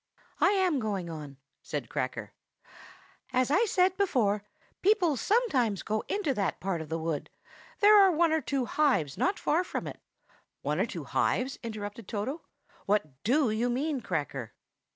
"I 0.39 0.49
am 0.53 0.79
going 0.79 1.11
on," 1.11 1.37
said 1.61 1.87
Cracker. 1.87 2.33
"As 3.31 3.51
I 3.51 3.65
said 3.65 3.97
before, 3.97 4.41
people 4.81 5.15
sometimes 5.15 5.83
go 5.83 6.03
into 6.07 6.33
that 6.33 6.59
part 6.59 6.81
of 6.81 6.89
the 6.89 6.97
wood; 6.97 7.29
there 7.81 7.95
are 8.01 8.11
one 8.11 8.31
or 8.31 8.41
two 8.41 8.65
hives 8.65 9.15
not 9.15 9.37
far 9.37 9.63
from 9.63 9.85
it." 9.85 9.99
"One 10.63 10.79
or 10.79 10.87
two 10.87 11.03
hives?" 11.03 11.59
interrupted 11.61 12.07
Toto. 12.07 12.41
"What 12.87 13.21
do 13.23 13.51
you 13.51 13.69
mean, 13.69 14.01
Cracker?" 14.01 14.53